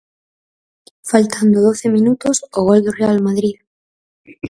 Faltando 1.11 1.61
doce 1.67 1.87
minutos 1.95 2.35
o 2.45 2.47
gol 2.67 2.79
do 2.85 2.91
Real 2.99 3.17
Madrid. 3.27 3.57